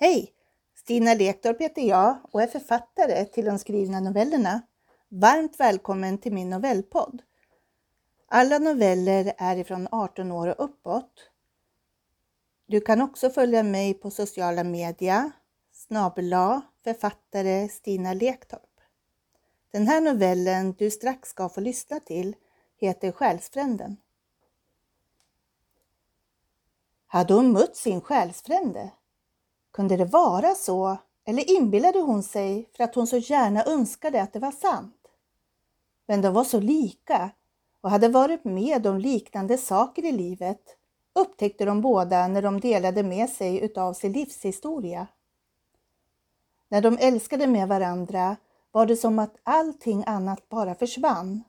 [0.00, 0.32] Hej!
[0.74, 4.62] Stina Lektorp heter jag och är författare till de skrivna novellerna.
[5.08, 7.22] Varmt välkommen till min novellpodd.
[8.28, 11.30] Alla noveller är ifrån 18 år och uppåt.
[12.66, 15.30] Du kan också följa mig på sociala media,
[15.72, 16.34] snabel
[16.84, 18.80] författare Stina Lektorp.
[19.72, 22.36] Den här novellen du strax ska få lyssna till
[22.76, 23.96] heter Själsfränden.
[27.06, 28.90] Hade hon mött sin själsfrände?
[29.78, 30.96] Kunde det vara så?
[31.24, 34.96] Eller inbillade hon sig för att hon så gärna önskade att det var sant?
[36.06, 37.30] Men de var så lika
[37.80, 40.60] och hade varit med om liknande saker i livet
[41.14, 45.06] upptäckte de båda när de delade med sig utav sin livshistoria.
[46.68, 48.36] När de älskade med varandra
[48.72, 51.44] var det som att allting annat bara försvann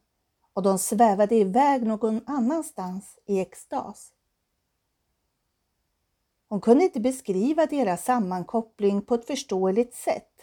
[0.54, 4.12] och de svävade iväg någon annanstans i extas.
[6.50, 10.34] Hon kunde inte beskriva deras sammankoppling på ett förståeligt sätt.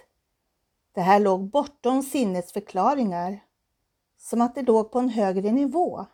[0.93, 3.45] Det här låg bortom sinnets förklaringar,
[4.17, 6.07] som att det låg på en högre nivå.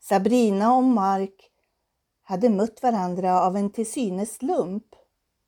[0.00, 1.50] Sabrina och Mark
[2.22, 4.86] hade mött varandra av en till synes slump.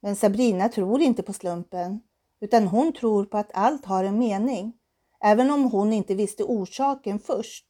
[0.01, 2.01] Men Sabrina tror inte på slumpen,
[2.41, 4.73] utan hon tror på att allt har en mening.
[5.21, 7.67] Även om hon inte visste orsaken först,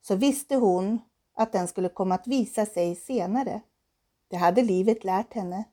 [0.00, 1.00] så visste hon
[1.34, 3.60] att den skulle komma att visa sig senare.
[4.28, 5.64] Det hade livet lärt henne.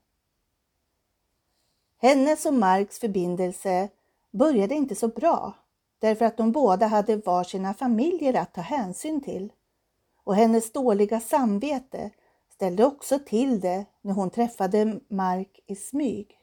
[1.98, 3.90] Hennes och Marks förbindelse
[4.32, 5.54] började inte så bra
[6.00, 9.54] därför att de båda hade var sina familjer att ta hänsyn till.
[10.24, 12.12] Och hennes dåliga samvete
[12.50, 16.38] ställde också till det när hon träffade Mark i smyg.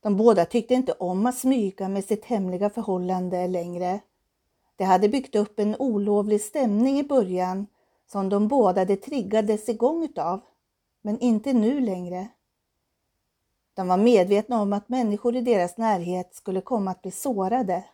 [0.00, 4.00] De båda tyckte inte om att smyga med sitt hemliga förhållande längre.
[4.76, 7.66] Det hade byggt upp en olovlig stämning i början
[8.06, 10.40] som de båda det triggades igång utav,
[11.02, 12.28] men inte nu längre.
[13.74, 17.84] De var medvetna om att människor i deras närhet skulle komma att bli sårade.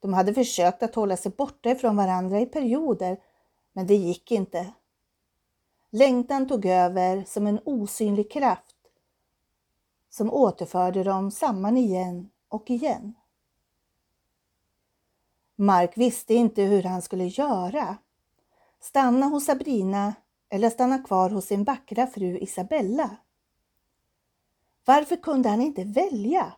[0.00, 3.20] De hade försökt att hålla sig borta ifrån varandra i perioder,
[3.72, 4.72] men det gick inte.
[5.90, 8.76] Längtan tog över som en osynlig kraft
[10.10, 13.14] som återförde dem samman igen och igen.
[15.60, 17.96] Mark visste inte hur han skulle göra.
[18.80, 20.14] Stanna hos Sabrina
[20.48, 23.16] eller stanna kvar hos sin vackra fru Isabella.
[24.84, 26.52] Varför kunde han inte välja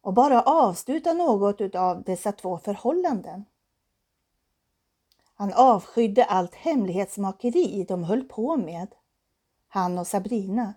[0.00, 3.44] och bara avsluta något av dessa två förhållanden?
[5.34, 8.88] Han avskydde allt hemlighetsmakeri de höll på med,
[9.68, 10.74] han och Sabrina.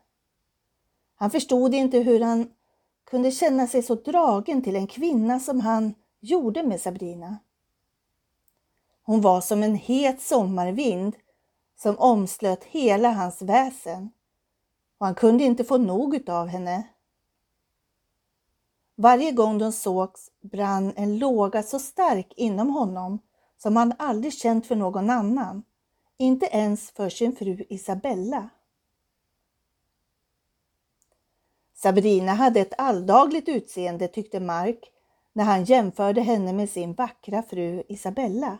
[1.15, 2.53] Han förstod inte hur han
[3.03, 7.37] kunde känna sig så dragen till en kvinna som han gjorde med Sabrina.
[9.11, 11.15] Hon var som en het sommarvind
[11.77, 14.11] som omslöt hela hans väsen
[14.97, 16.87] och han kunde inte få nog av henne.
[18.95, 23.19] Varje gång de sågs brann en låga så stark inom honom
[23.57, 25.63] som han aldrig känt för någon annan,
[26.17, 28.49] inte ens för sin fru Isabella.
[31.73, 34.91] Sabrina hade ett alldagligt utseende tyckte Mark
[35.33, 38.57] när han jämförde henne med sin vackra fru Isabella.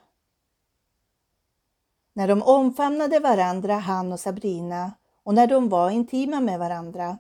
[2.14, 4.92] När de omfamnade varandra, han och Sabrina,
[5.24, 7.18] och när de var intima med varandra,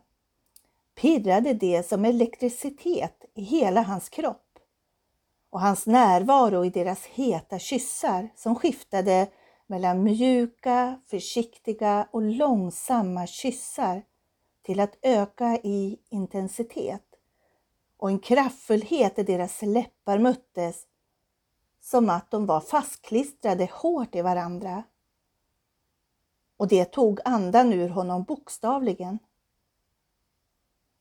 [0.95, 4.59] pirrade det som elektricitet i hela hans kropp.
[5.49, 9.27] Och hans närvaro i deras heta kyssar som skiftade
[9.67, 14.03] mellan mjuka, försiktiga och långsamma kyssar
[14.65, 17.11] till att öka i intensitet
[17.97, 20.83] och en kraftfullhet i deras läppar möttes
[21.81, 24.83] som att de var fastklistrade hårt i varandra.
[26.57, 29.19] Och det tog andan ur honom bokstavligen.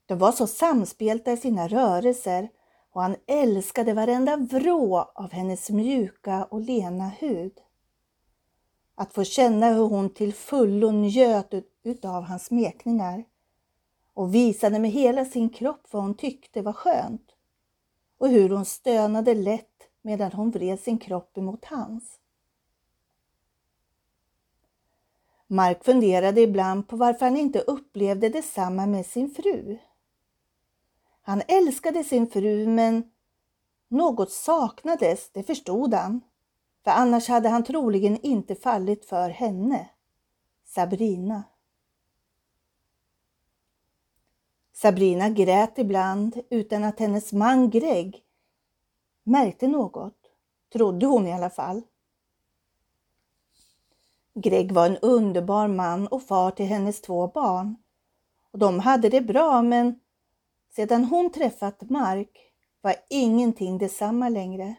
[0.06, 2.48] De var så samspelta i sina rörelser
[2.92, 7.60] och han älskade varenda vrå av hennes mjuka och lena hud.
[8.94, 13.24] Att få känna hur hon till fullo njöt utav hans smekningar
[14.14, 17.30] och visade med hela sin kropp vad hon tyckte var skönt
[18.18, 19.69] och hur hon stönade lätt
[20.02, 22.18] medan hon vred sin kropp emot hans.
[25.46, 29.78] Mark funderade ibland på varför han inte upplevde detsamma med sin fru.
[31.22, 33.10] Han älskade sin fru men
[33.88, 36.20] något saknades, det förstod han.
[36.84, 39.90] För annars hade han troligen inte fallit för henne,
[40.64, 41.42] Sabrina.
[44.72, 48.24] Sabrina grät ibland utan att hennes man Greg
[49.22, 50.16] märkte något,
[50.72, 51.82] trodde hon i alla fall.
[54.34, 57.76] Greg var en underbar man och far till hennes två barn.
[58.50, 60.00] Och de hade det bra men
[60.70, 64.74] sedan hon träffat Mark var ingenting detsamma längre.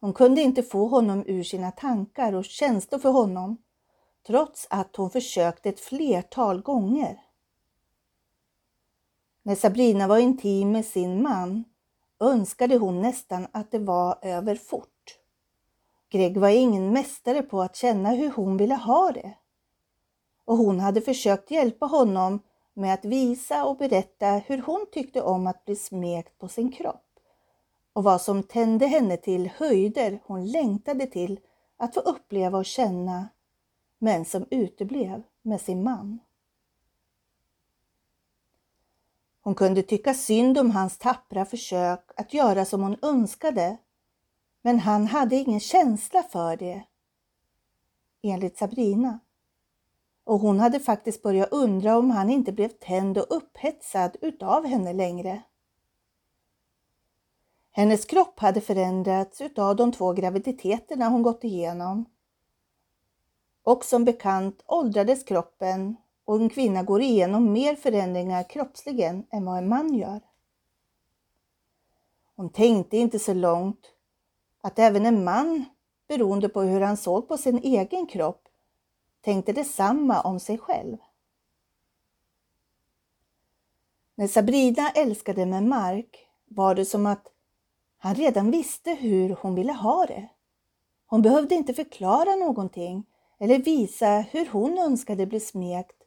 [0.00, 3.56] Hon kunde inte få honom ur sina tankar och känslor för honom
[4.26, 7.20] trots att hon försökte ett flertal gånger.
[9.42, 11.64] När Sabrina var intim med sin man
[12.20, 15.18] önskade hon nästan att det var över fort.
[16.10, 19.34] Greg var ingen mästare på att känna hur hon ville ha det.
[20.44, 22.40] Och hon hade försökt hjälpa honom
[22.74, 27.04] med att visa och berätta hur hon tyckte om att bli smekt på sin kropp
[27.92, 31.40] och vad som tände henne till höjder hon längtade till
[31.76, 33.28] att få uppleva och känna
[33.98, 36.18] men som uteblev med sin man.
[39.42, 43.78] Hon kunde tycka synd om hans tappra försök att göra som hon önskade,
[44.62, 46.84] men han hade ingen känsla för det,
[48.22, 49.20] enligt Sabrina.
[50.24, 54.92] Och hon hade faktiskt börjat undra om han inte blev tänd och upphetsad utav henne
[54.92, 55.42] längre.
[57.70, 62.04] Hennes kropp hade förändrats utav de två graviditeterna hon gått igenom.
[63.62, 65.96] Och som bekant åldrades kroppen
[66.28, 70.20] och en kvinna går igenom mer förändringar kroppsligen än vad en man gör.
[72.36, 73.92] Hon tänkte inte så långt
[74.60, 75.64] att även en man,
[76.08, 78.48] beroende på hur han såg på sin egen kropp,
[79.20, 80.96] tänkte detsamma om sig själv.
[84.14, 87.32] När Sabrina älskade med Mark var det som att
[87.98, 90.28] han redan visste hur hon ville ha det.
[91.06, 93.06] Hon behövde inte förklara någonting
[93.38, 95.97] eller visa hur hon önskade bli smekt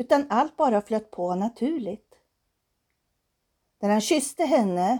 [0.00, 2.14] utan allt bara flöt på naturligt.
[3.80, 4.98] När han kysste henne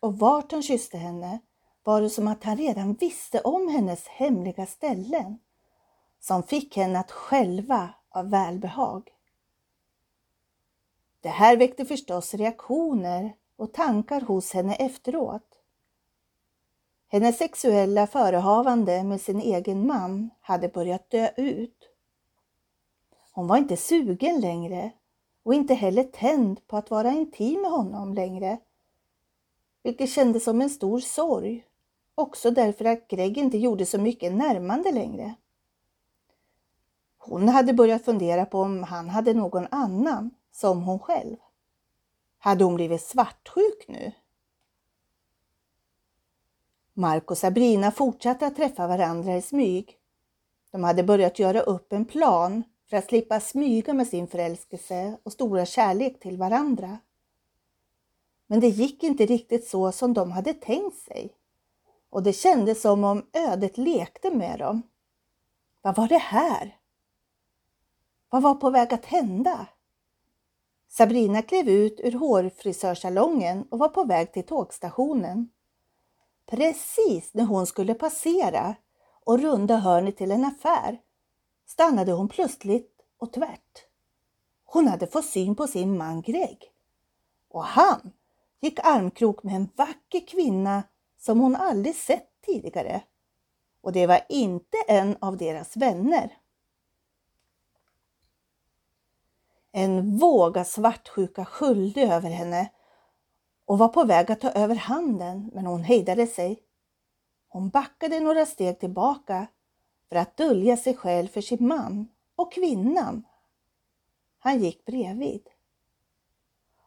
[0.00, 1.38] och vart han kysste henne
[1.82, 5.38] var det som att han redan visste om hennes hemliga ställen
[6.20, 9.10] som fick henne att själva av välbehag.
[11.20, 15.60] Det här väckte förstås reaktioner och tankar hos henne efteråt.
[17.08, 21.91] Hennes sexuella förehavande med sin egen man hade börjat dö ut.
[23.32, 24.90] Hon var inte sugen längre
[25.42, 28.58] och inte heller tänd på att vara intim med honom längre,
[29.82, 31.64] vilket kändes som en stor sorg,
[32.14, 35.34] också därför att Greg inte gjorde så mycket närmande längre.
[37.18, 41.36] Hon hade börjat fundera på om han hade någon annan som hon själv.
[42.38, 44.12] Hade hon blivit svartsjuk nu?
[46.94, 49.98] Mark och Sabrina fortsatte att träffa varandra i smyg.
[50.70, 55.32] De hade börjat göra upp en plan för att slippa smyga med sin förälskelse och
[55.32, 56.98] stora kärlek till varandra.
[58.46, 61.34] Men det gick inte riktigt så som de hade tänkt sig
[62.10, 64.82] och det kändes som om ödet lekte med dem.
[65.82, 66.76] Vad var det här?
[68.30, 69.66] Vad var på väg att hända?
[70.88, 75.48] Sabrina klev ut ur hårfrisörsalongen och var på väg till tågstationen.
[76.46, 78.74] Precis när hon skulle passera
[79.24, 81.00] och runda hörnet till en affär
[81.72, 83.86] stannade hon plötsligt och tvärt.
[84.64, 86.72] Hon hade fått syn på sin man Greg
[87.48, 88.12] och han
[88.60, 90.82] gick armkrok med en vacker kvinna
[91.18, 93.02] som hon aldrig sett tidigare.
[93.80, 96.38] Och det var inte en av deras vänner.
[99.72, 102.72] En våg av svartsjuka sköljde över henne
[103.64, 106.62] och var på väg att ta över handen, men hon hejdade sig.
[107.48, 109.46] Hon backade några steg tillbaka
[110.12, 113.24] för att dölja sig själv för sin man och kvinnan.
[114.38, 115.48] Han gick bredvid.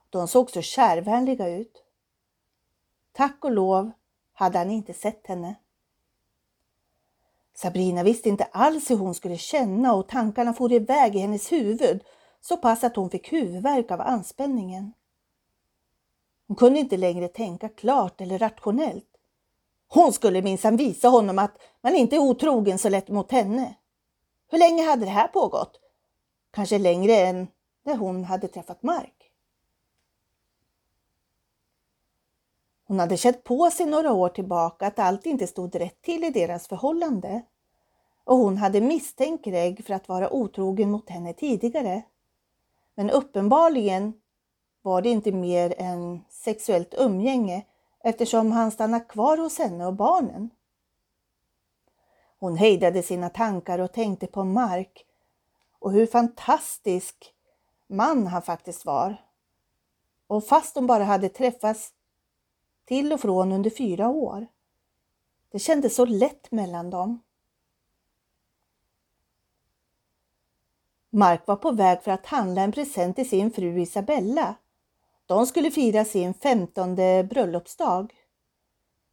[0.09, 1.83] De såg så kärvänliga ut.
[3.11, 3.91] Tack och lov
[4.33, 5.55] hade han inte sett henne.
[7.53, 12.03] Sabrina visste inte alls hur hon skulle känna och tankarna for iväg i hennes huvud
[12.41, 14.93] så pass att hon fick huvudvärk av anspänningen.
[16.47, 19.14] Hon kunde inte längre tänka klart eller rationellt.
[19.87, 23.75] Hon skulle minsann visa honom att man inte är otrogen så lätt mot henne.
[24.51, 25.79] Hur länge hade det här pågått?
[26.51, 27.47] Kanske längre än
[27.83, 29.31] när hon hade träffat Mark.
[32.87, 36.29] Hon hade känt på sig några år tillbaka att allt inte stod rätt till i
[36.29, 37.41] deras förhållande
[38.23, 42.01] och hon hade misstänkt Greg för att vara otrogen mot henne tidigare.
[42.95, 44.13] Men uppenbarligen
[44.81, 47.65] var det inte mer än sexuellt umgänge
[48.07, 50.49] eftersom han stannade kvar hos henne och barnen.
[52.39, 55.05] Hon hejdade sina tankar och tänkte på Mark
[55.79, 57.33] och hur fantastisk
[57.87, 59.25] man han faktiskt var.
[60.27, 61.93] Och fast de bara hade träffats
[62.85, 64.47] till och från under fyra år.
[65.51, 67.21] Det kändes så lätt mellan dem.
[71.09, 74.55] Mark var på väg för att handla en present till sin fru Isabella.
[75.25, 78.13] De skulle fira sin femtonde bröllopsdag.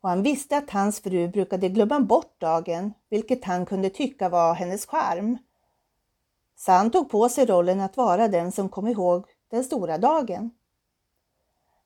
[0.01, 4.55] Och han visste att hans fru brukade glömma bort dagen, vilket han kunde tycka var
[4.55, 5.39] hennes charm.
[6.57, 10.51] Så han tog på sig rollen att vara den som kom ihåg den stora dagen.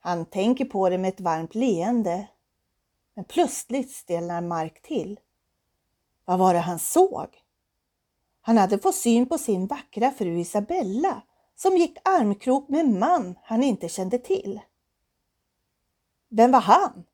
[0.00, 2.28] Han tänker på det med ett varmt leende.
[3.14, 5.20] Men plötsligt stelnar Mark till.
[6.24, 7.26] Vad var det han såg?
[8.40, 11.22] Han hade fått syn på sin vackra fru Isabella
[11.56, 14.60] som gick armkrok med en man han inte kände till.
[16.28, 17.04] Vem var han?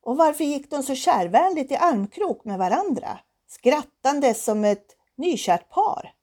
[0.00, 6.14] Och varför gick de så kärvänligt i armkrok med varandra, skrattande som ett nykärt par?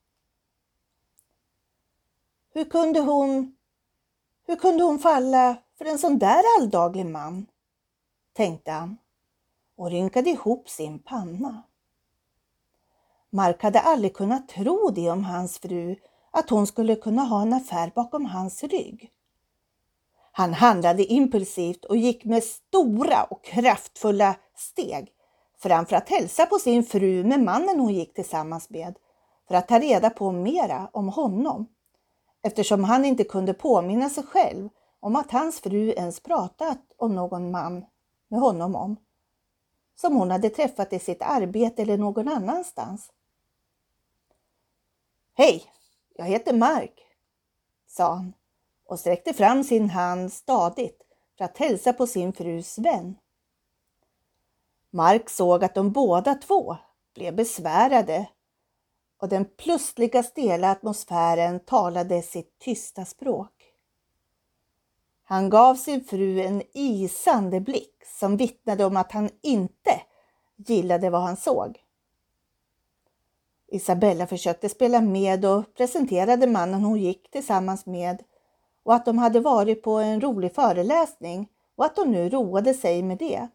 [2.54, 3.56] Hur kunde hon,
[4.46, 7.46] hur kunde hon falla för en sån där alldaglig man?
[8.32, 8.98] tänkte han
[9.76, 11.62] och rynkade ihop sin panna.
[13.30, 15.96] Mark hade aldrig kunnat tro det om hans fru,
[16.32, 19.12] att hon skulle kunna ha en affär bakom hans rygg.
[20.32, 25.12] Han handlade impulsivt och gick med stora och kraftfulla steg
[25.58, 28.98] framför att hälsa på sin fru med mannen hon gick tillsammans med
[29.48, 31.66] för att ta reda på mera om honom
[32.42, 34.68] eftersom han inte kunde påminna sig själv
[35.00, 37.84] om att hans fru ens pratat om någon man
[38.28, 38.96] med honom om
[39.94, 43.12] som hon hade träffat i sitt arbete eller någon annanstans.
[45.34, 45.64] Hej,
[46.14, 47.06] jag heter Mark,
[47.86, 48.32] sa han
[48.86, 51.02] och sträckte fram sin hand stadigt
[51.38, 53.16] för att hälsa på sin frus vän.
[54.90, 56.76] Mark såg att de båda två
[57.14, 58.28] blev besvärade
[59.18, 63.72] och den plötsliga stela atmosfären talade sitt tysta språk.
[65.24, 70.02] Han gav sin fru en isande blick som vittnade om att han inte
[70.56, 71.78] gillade vad han såg.
[73.72, 78.22] Isabella försökte spela med och presenterade mannen hon gick tillsammans med
[78.82, 83.02] och att de hade varit på en rolig föreläsning och att de nu roade sig
[83.02, 83.48] med det.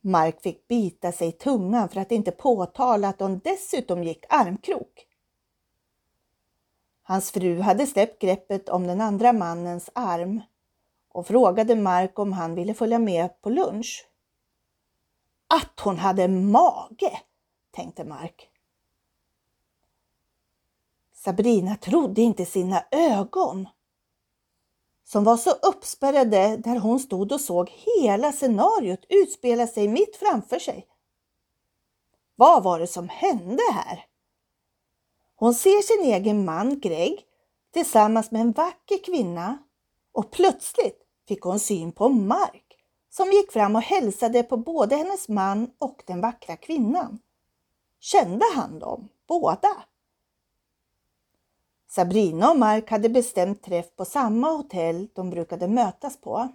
[0.00, 5.06] Mark fick bita sig i tungan för att inte påtala att de dessutom gick armkrok.
[7.02, 10.40] Hans fru hade släppt greppet om den andra mannens arm
[11.12, 14.06] och frågade Mark om han ville följa med på lunch.
[15.54, 17.20] Att hon hade mage,
[17.70, 18.50] tänkte Mark.
[21.14, 23.68] Sabrina trodde inte sina ögon
[25.04, 30.58] som var så uppspärrade där hon stod och såg hela scenariot utspela sig mitt framför
[30.58, 30.86] sig.
[32.36, 34.06] Vad var det som hände här?
[35.36, 37.24] Hon ser sin egen man Greg
[37.72, 39.58] tillsammans med en vacker kvinna
[40.12, 40.98] och plötsligt
[41.28, 42.70] fick hon syn på Mark
[43.10, 47.18] som gick fram och hälsade på både hennes man och den vackra kvinnan.
[48.00, 49.84] Kände han dem båda?
[51.88, 56.48] Sabrina och Mark hade bestämt träff på samma hotell de brukade mötas på.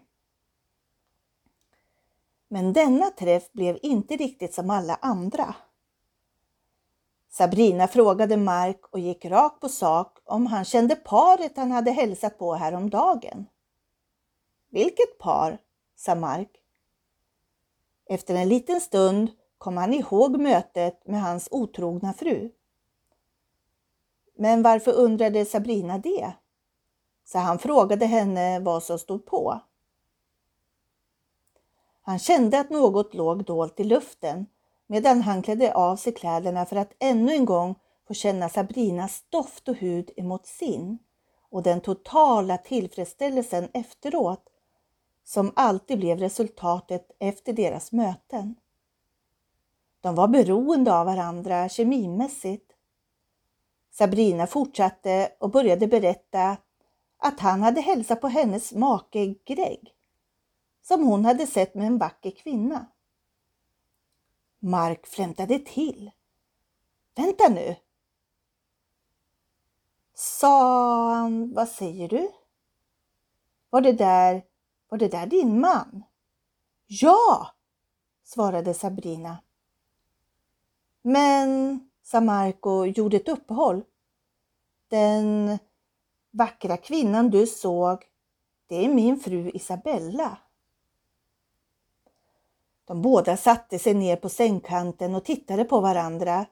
[2.48, 5.56] Men denna träff blev inte riktigt som alla andra.
[7.30, 12.38] Sabrina frågade Mark och gick rakt på sak om han kände paret han hade hälsat
[12.38, 13.46] på häromdagen.
[14.70, 15.58] Vilket par?
[15.96, 16.50] sa Mark.
[18.06, 22.52] Efter en liten stund kom han ihåg mötet med hans otrogna fru.
[24.38, 26.34] Men varför undrade Sabrina det?
[27.26, 29.60] Så han frågade henne vad som stod på.
[32.02, 34.46] Han kände att något låg dolt i luften
[34.88, 37.76] medan han klädde av sig kläderna för att ännu en gång
[38.08, 41.00] få känna Sabrinas doft och hud emot sin
[41.50, 44.50] och den totala tillfredsställelsen efteråt
[45.24, 48.56] som alltid blev resultatet efter deras möten.
[50.06, 52.72] De var beroende av varandra kemimässigt.
[53.92, 56.58] Sabrina fortsatte och började berätta
[57.18, 59.96] att han hade hälsat på hennes make Greg
[60.82, 62.86] som hon hade sett med en vacker kvinna.
[64.60, 66.12] Mark flämtade till.
[67.16, 67.76] Vänta nu!
[70.14, 72.32] Sa han, vad säger du?
[73.70, 74.44] Var det där,
[74.90, 76.04] var det där din man?
[76.88, 77.48] Ja,
[78.24, 79.38] svarade Sabrina.
[81.08, 83.84] Men, sa Mark och gjorde ett uppehåll.
[84.88, 85.58] Den
[86.32, 88.04] vackra kvinnan du såg,
[88.68, 90.38] det är min fru Isabella.
[92.86, 96.46] De båda satte sig ner på sängkanten och tittade på varandra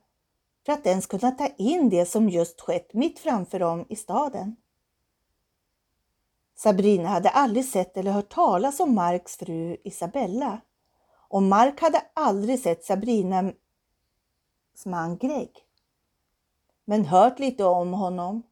[0.66, 4.56] för att ens kunna ta in det som just skett mitt framför dem i staden.
[6.56, 10.62] Sabrina hade aldrig sett eller hört talas om Marks fru Isabella
[11.28, 13.54] och Mark hade aldrig sett Sabrina
[14.86, 15.50] man Greg.
[16.86, 18.44] men hört lite om honom.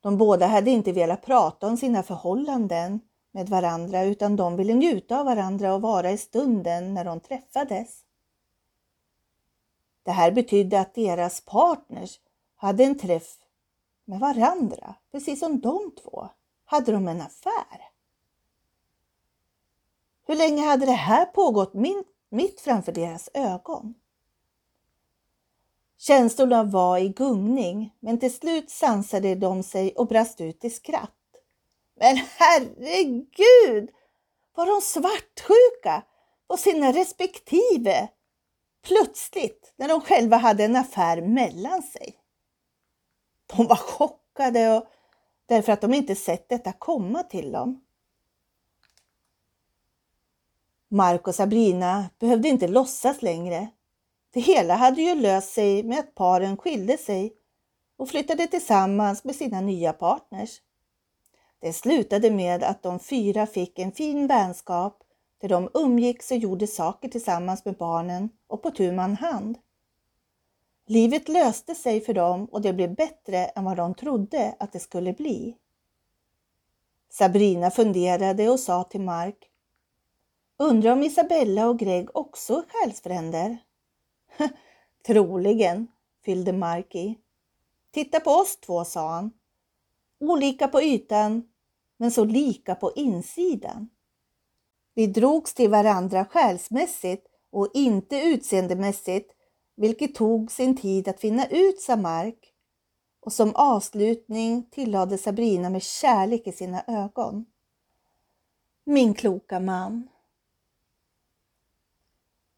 [0.00, 5.18] De båda hade inte velat prata om sina förhållanden med varandra utan de ville njuta
[5.18, 8.04] av varandra och vara i stunden när de träffades.
[10.02, 12.20] Det här betydde att deras partners
[12.56, 13.38] hade en träff
[14.04, 16.28] med varandra, precis som de två
[16.64, 17.90] hade de en affär.
[20.26, 21.74] Hur länge hade det här pågått
[22.28, 23.94] mitt framför deras ögon?
[26.06, 31.10] Känslorna var i gungning, men till slut sansade de sig och brast ut i skratt.
[32.00, 33.90] Men herregud,
[34.54, 36.02] var de svartsjuka
[36.48, 38.08] på sina respektive
[38.82, 42.14] plötsligt när de själva hade en affär mellan sig.
[43.56, 44.86] De var chockade och
[45.46, 47.84] därför att de inte sett detta komma till dem.
[50.88, 53.68] Mark och Sabrina behövde inte låtsas längre.
[54.34, 57.32] Det hela hade ju löst sig med att paren skilde sig
[57.96, 60.60] och flyttade tillsammans med sina nya partners.
[61.60, 65.02] Det slutade med att de fyra fick en fin vänskap
[65.40, 69.58] där de umgicks och gjorde saker tillsammans med barnen och på tu man hand.
[70.86, 74.80] Livet löste sig för dem och det blev bättre än vad de trodde att det
[74.80, 75.56] skulle bli.
[77.10, 79.50] Sabrina funderade och sa till Mark
[80.56, 83.58] Undrar om Isabella och Greg också är själsfränder?
[85.06, 85.88] Troligen,
[86.24, 87.18] fyllde Mark i.
[87.90, 89.32] Titta på oss två, sa han.
[90.20, 91.48] Olika på ytan,
[91.96, 93.88] men så lika på insidan.
[94.94, 99.32] Vi drogs till varandra själsmässigt och inte utseendemässigt,
[99.76, 102.52] vilket tog sin tid att finna ut, sa Mark.
[103.20, 107.46] Och som avslutning tillade Sabrina med kärlek i sina ögon.
[108.84, 110.08] Min kloka man.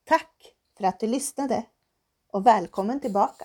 [0.04, 1.64] Tack för att du lyssnade
[2.32, 3.44] och välkommen tillbaka!